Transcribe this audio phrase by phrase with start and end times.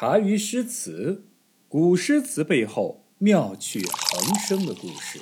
[0.00, 1.24] 茶余诗词，
[1.68, 5.20] 古诗词背后妙趣横生的故事。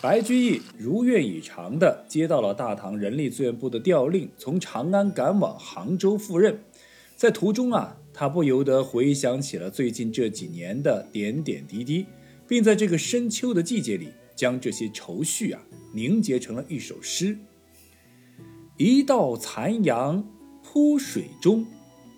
[0.00, 6.58] 白居易如愿以偿地接到了大唐人力资源部的调令，从长安赶往杭州赴任。
[7.18, 12.06] 在途中啊，他不由得回想起了最近这几年的点点滴滴，
[12.48, 15.60] 并在这个深秋的季节里，将这些愁绪啊
[15.92, 17.36] 凝结成了一首诗：
[18.78, 20.26] 一道残阳
[20.62, 21.66] 铺水中。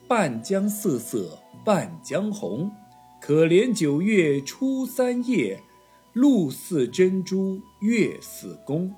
[0.09, 2.71] 半江瑟瑟半江红，
[3.21, 5.61] 可怜九月初三夜，
[6.13, 8.95] 露似珍珠月似弓。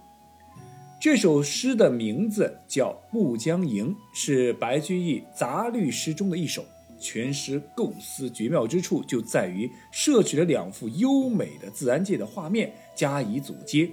[1.00, 6.62] 这首诗的名字叫《暮江吟》，是白居易杂律诗中的一首。
[7.00, 13.90] 全诗构思绝妙之处就在于摄取了两幅优美的自然界的画面加以组接，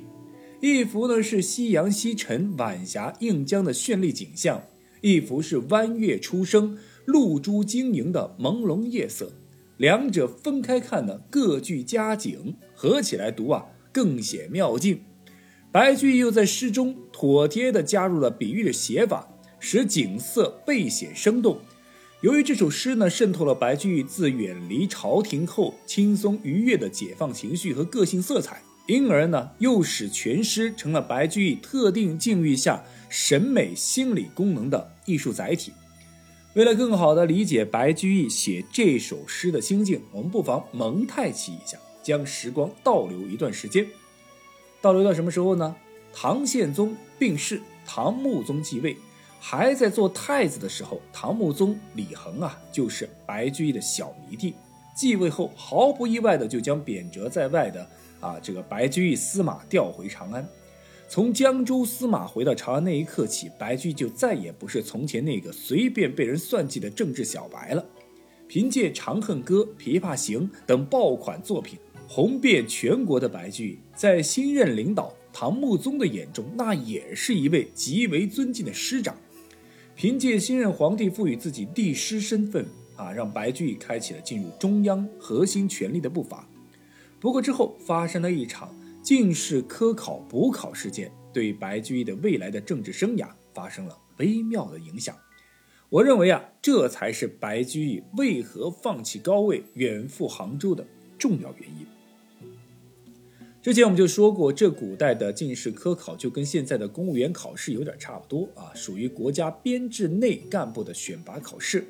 [0.59, 4.61] 一幅呢是夕阳西沉、晚霞映江的绚丽景象，
[4.99, 6.77] 一幅是弯月初升。
[7.05, 9.31] 露珠晶莹的朦胧夜色，
[9.77, 15.01] 两者分开看呢，各具佳景；合起来读啊，更显妙境。
[15.71, 19.27] 白居易又在诗中妥帖地加入了比喻的写法，
[19.59, 21.59] 使景色倍显生动。
[22.21, 35.71] 由于这首诗呢，渗透了白居易自远离朝廷后轻松愉悦的解放情绪和个性色彩，因而呢，又使全诗成了白居易特定境遇下审美心理功能的艺术载体。
[36.55, 43.85] 为了更好地理解白居易写这首诗的心境，我们不妨蒙太奇一下，将时光倒流一段时间，
[44.79, 45.75] 倒流到什么时候呢？
[46.13, 48.95] 唐宪宗病逝，唐穆宗继位，
[49.37, 54.53] 还在做太子的时候，唐穆宗李恒啊，就是白居易的小迷弟。
[54.95, 57.85] 继位后，毫不意外的就将贬谪在外的
[58.21, 60.47] 啊这个白居易司马调回长安。
[61.07, 67.85] 从江州司马回到长安那一刻起，白居易就再也不是从前那个随便被人算计的政治小白了。
[68.47, 69.67] 凭借《长恨歌》
[69.99, 79.15] 《琵琶行》等爆款作品红遍全国的白居易，在新任领导唐穆宗的眼中，那也是一位极为尊敬的师长。
[79.95, 86.47] 凭借新任皇帝赋予自己帝师身份，啊，让白居易开启了进入中央核心权力的步伐。
[87.19, 88.75] 不过之后发生了一场。
[89.05, 95.15] 进士科考补考事件对白居易的未来的政治生涯发生了微妙的影响。
[95.89, 100.83] 我认为啊，这才是白居易为何放弃高位远赴杭州的
[101.19, 101.85] 重要原因。
[103.61, 111.85] 之前我们就说过，这古代的进士科考就跟现在的公务员考试有点差不多啊，属于国家编制内干部的选拔考试，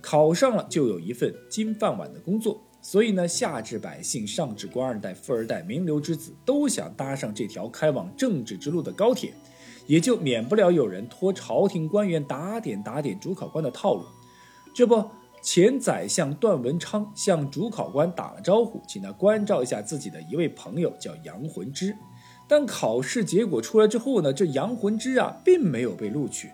[0.00, 2.58] 考上了就有一份金饭碗的工作。
[2.86, 9.32] 所以呢，下至百姓，上至官二代、富二代、名流之子，都想搭上这条开往政治之路的高铁，
[9.86, 14.04] 也就免不了有人托朝廷官员打点打点主考官的套路。
[14.74, 15.02] 这不，
[15.42, 21.96] 前宰相段文昌向主考官打了招呼，请他关照一下自己的一位朋友，叫杨浑之。
[22.46, 26.50] 但考试结果出来之后呢，这杨浑之啊，并没有被录取，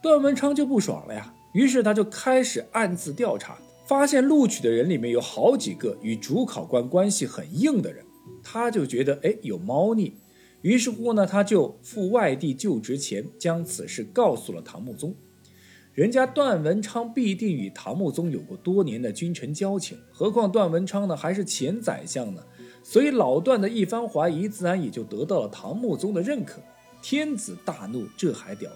[0.00, 3.58] 段文昌就不爽了呀，于是他就开始暗自调查。
[3.86, 8.04] 发现录取的人里面有好几个与主考官关系很硬的人，
[8.42, 10.14] 他就觉得哎有猫腻，
[10.62, 15.14] 于是乎呢，他就赴外地就职前将此事告诉了唐穆宗。
[15.94, 22.42] 人家段文昌必定与唐穆宗有过多年的君臣交情，何况段文昌呢还是前宰相呢，
[22.82, 26.60] 所以老段的一番怀疑自然也就得到了唐穆宗的认可。
[27.00, 28.70] 天子大怒，这还了得？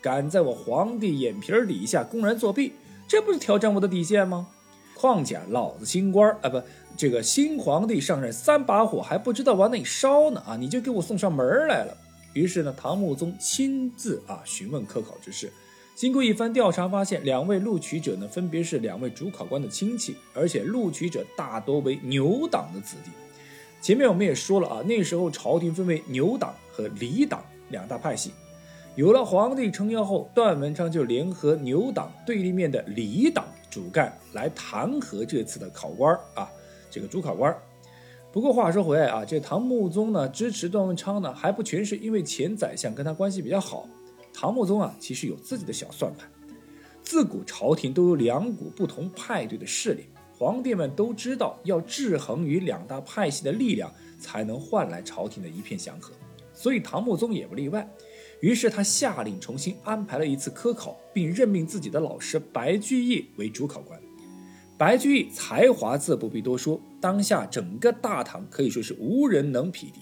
[0.00, 2.72] 敢在我皇帝眼皮底下公然作弊！
[3.08, 4.48] 这不是挑战我的底线吗？
[4.94, 6.62] 况且老子新官啊，不，
[6.96, 10.56] 这个新皇帝上任三把火还不知道往哪烧呢啊！
[10.56, 11.94] 你就给我送上门来了。
[12.32, 15.52] 于是呢，唐穆宗亲自啊询问科考之事。
[15.94, 23.10] 经过一番调查，发现两位录取者呢，分别是两位主考官的亲戚，而且录取者大多为牛党的子弟。
[23.82, 28.32] 前面我们也说了啊，那时候朝廷分为牛党和李党两大派系。
[28.96, 36.50] 有了皇帝撑腰后，段文昌就联合牛党对立面的李党主干来弹劾这次的考官啊，
[36.90, 37.54] 这个主考官。
[38.32, 43.86] 不过话说回来啊，这唐穆宗呢支持段文昌呢，还不全是因为前宰相跟他关系比较好。
[44.32, 46.26] 唐穆宗啊，其实有自己的小算盘。
[47.02, 50.06] 自古朝廷都有两股不同派对的势力，
[50.38, 56.14] 皇帝们都知道要制衡于两大派系的力量，才能换来朝廷的一片祥和。
[56.54, 57.86] 所以唐穆宗也不例外。
[58.40, 63.98] 于是他下令重新安排了一次科考，并任命自己的老师白居易为主考官。
[64.78, 70.00] 白居易才华自不必多说，当下整个大唐可以说是无人能匹敌。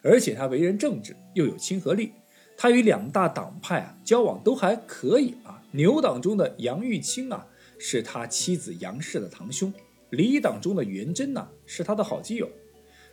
[0.00, 2.12] 而且他为人正直，又有亲和力，
[2.56, 5.62] 他与两大党派啊交往都还可以啊。
[5.72, 7.46] 牛党中的杨玉清啊，
[7.78, 9.72] 是他妻子杨氏的堂兄，
[10.10, 12.48] 李党中的元贞呢是他的好基友。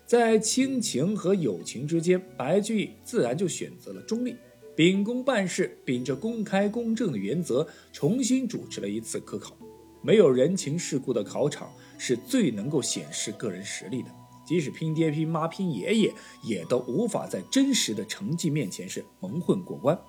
[0.05, 4.35] 在亲情和友情之间，白居易自然就选择了中立，
[4.79, 9.53] 秉公办事，秉着公开公正的原则，重新主持了一次科考。
[10.01, 14.09] 没有人情世故的考场是最能够显示个人实力的，
[14.47, 19.99] 即使拼爹拼妈拼爷爷，也都无法在真实的成绩面前是蒙混过关。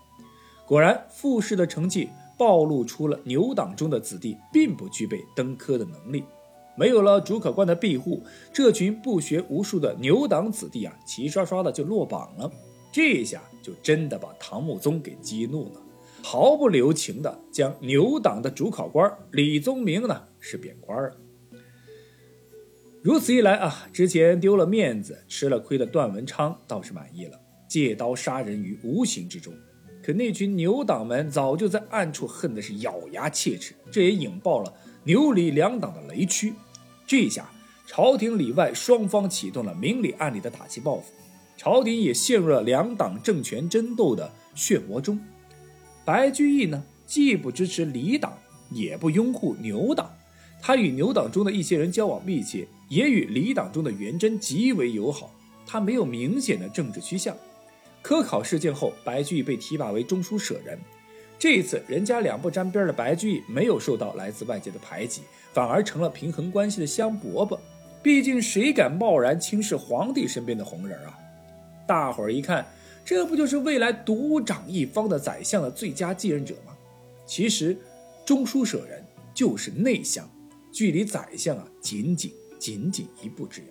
[0.68, 2.08] 果然，复试的成绩
[2.38, 6.22] 暴露出了牛党中的子弟并不具备登科的能力。
[6.76, 12.48] 没有了主考官的庇护，这群不学无术的牛党子弟啊，齐刷刷的就落榜了。
[12.92, 15.80] 这下就真的把唐穆宗给激怒了，
[16.22, 21.16] 毫不留情的将牛党的主考官李宗明呢是贬官了。
[23.02, 29.54] 如此一来啊，之前丢了面子、吃了亏的段文昌倒是满意了，借刀杀人于无形之中。
[30.02, 36.52] 可那群牛党们早就在暗处恨的是咬牙切齿，这也引爆了牛李两党的雷区。
[37.06, 37.50] 这下，
[37.86, 41.12] 朝廷里外双方启动了明里暗里的打击报复，
[41.62, 45.20] 朝廷也陷入了两党政权争斗的漩涡中。
[46.06, 48.32] 白居易呢，既不支持李党，
[48.70, 50.10] 也不拥护牛党，
[50.62, 55.30] 他与牛党中的一些人交往密切，也与李党中的元贞极为友好。
[55.66, 57.36] 他没有明显的政治趋向。
[58.00, 60.78] 科考事件后，白居易被提拔为中书舍人。
[61.38, 65.20] 这一次，人家两不沾边的白居易没有受到来自外界的排挤，
[65.52, 67.58] 反而成了平衡关系的香饽饽。
[68.02, 71.18] 毕竟，谁敢贸然轻视皇帝身边的红人啊？
[71.90, 72.64] 大伙儿一看，
[73.04, 76.72] 这不就是未来独掌一方的宰相的最佳继任者吗？
[77.26, 77.76] 其实，
[78.24, 79.04] 中书舍人
[79.34, 80.30] 就是内相，
[80.70, 83.66] 距离宰相啊，仅仅仅仅一步之遥。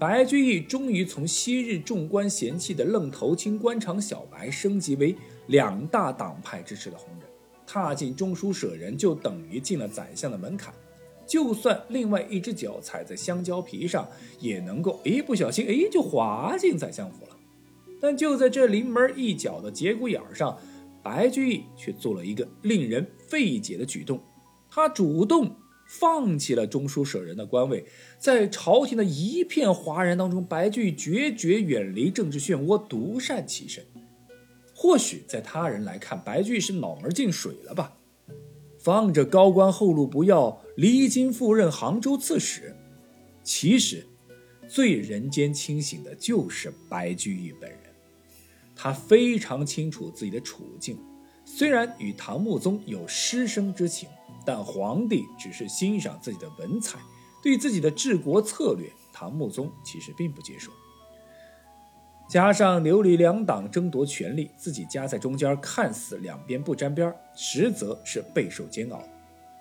[0.00, 5.14] 白居易终于从昔日众官嫌弃的愣头青官场小白，升级为。
[5.46, 7.28] 两大党派支持的红人，
[7.64, 10.74] 踏进中书舍人就等于进了宰相的门槛。
[11.32, 14.06] 就算另外一只脚踩在香蕉皮上，
[14.38, 17.34] 也能够一不小心哎就滑进宰相府了。
[18.02, 20.58] 但就在这临门一脚的节骨眼上，
[21.02, 24.20] 白居易却做了一个令人费解的举动，
[24.68, 25.56] 他主动
[25.88, 27.86] 放弃了中书舍人的官位，
[28.18, 33.82] 在朝廷的一片哗然当中，白居易决绝远离政治漩涡，独善其身。
[34.74, 37.94] 或许在他人来看，白居易是脑门进水了吧？
[38.78, 42.74] 放着高官厚禄不要，离京赴任杭州刺史。
[43.42, 44.06] 其实，
[44.68, 47.80] 最人间清醒的就是白居易本人。
[48.74, 50.98] 他非常清楚自己的处境，
[51.44, 54.08] 虽然与唐穆宗有师生之情，
[54.46, 56.98] 但皇帝只是欣赏自己的文采，
[57.42, 60.72] 对自己的治国策略，唐穆宗其实并不接受。
[62.30, 69.02] 加上牛李两党争夺权力，自己夹在中间，看似两边不沾边，实则是备受煎熬。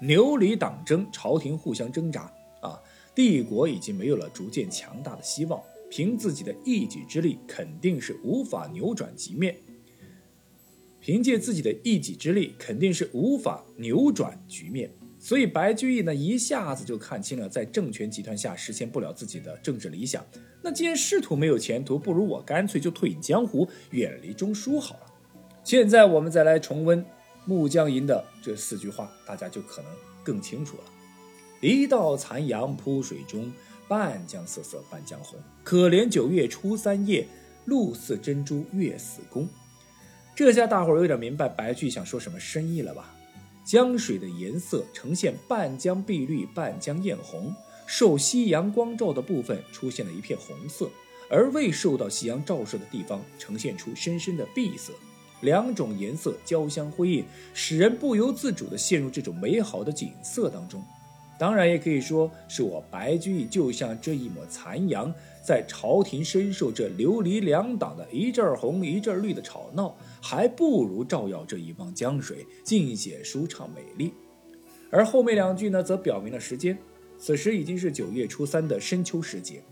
[0.01, 2.21] 牛李党争，朝廷互相挣扎，
[2.59, 2.81] 啊，
[3.13, 5.61] 帝国已经没有了逐渐强大的希望，
[5.91, 9.55] 凭自己的一己之力，肯定是无法扭转局面。
[10.99, 14.91] 凭借自己的一己之力，肯定是无法扭转局面。
[15.19, 20.25] 所以白居易呢，一下子就看清了，在政权集团下实现不了自己的政治理想。
[20.63, 25.01] 那既然仕途没有前途，不如我干脆就退隐江湖，远离中枢好了。
[25.63, 27.05] 现在我们再来重温
[27.45, 29.91] 暮江吟的这四句话，大家就可能
[30.23, 30.83] 更清楚了。
[31.61, 33.51] 一道残阳铺水中，
[33.87, 35.39] 半江瑟瑟半江红。
[35.63, 37.27] 可怜九月初三夜，
[37.65, 39.47] 露似珍珠月似弓。
[40.35, 43.13] 这下大伙儿有点明白白居想说什么深意了吧？
[43.63, 47.53] 江水的颜色呈现半江碧绿，半江艳红。
[47.85, 50.89] 受夕阳光照的部分出现了一片红色，
[51.29, 54.93] 而未受到夕阳照射的地方呈现出深深的碧色。
[55.41, 60.83] 两种颜色交相辉映，使人不由自主地陷入这种美好的景色当中。
[61.39, 65.11] 当然，也可以说是我白居易就像这一抹残阳，
[65.43, 69.95] 在朝廷深受这流离两党的一阵红一阵绿的吵闹。
[70.21, 74.13] 还不如照耀这一汪江水，尽显舒畅美丽。
[74.91, 76.77] 而后面两句呢，则表明了时间，
[77.17, 79.63] 此时已经是九月初三的深秋时节。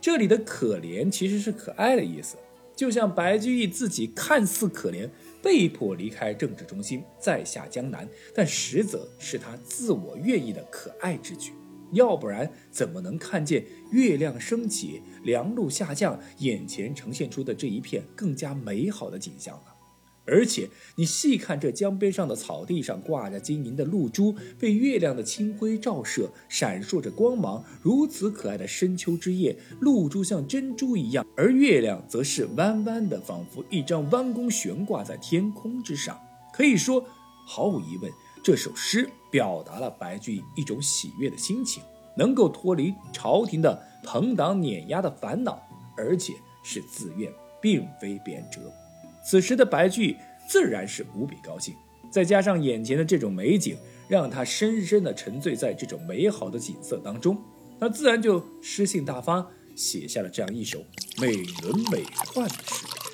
[0.00, 2.36] 这里的可怜其实是可爱的意思，
[2.76, 5.08] 就像白居易自己看似可怜，
[5.42, 11.52] 被迫离开政治中心，再下江南，但实则是他自我愿意的可爱之举。
[11.92, 19.75] 要不然怎么能看见月亮升起，凉露下降，眼前呈现出的这一片更加美好的景象呢？
[20.26, 27.64] 而且你细看这江边上的草地上挂着晶莹的露珠，被月亮的清辉照射，闪烁着光芒。
[27.80, 36.20] 如此可爱的深秋之夜，露珠像珍珠一样，而月亮则是弯弯的，仿佛一张弯弓悬挂在天空之上。
[36.52, 37.04] 可以说，
[37.46, 38.10] 毫无疑问，
[38.42, 39.08] 这首诗。
[39.28, 41.82] 表达了白居易一种喜悦的心情，
[42.16, 45.60] 能够脱离朝廷的朋党碾压的烦恼，
[45.94, 47.30] 而且是自愿，
[47.60, 48.60] 并非贬谪。
[49.28, 50.16] 此时的白居易
[50.48, 51.74] 自然是无比高兴，
[52.10, 57.36] 再加上眼前的这种美景，让他深深的沉醉在这种美好的景色当中，
[57.80, 60.78] 他自然就诗兴大发，写下了这样一首
[61.20, 62.04] 美轮美
[62.34, 63.05] 奂的诗。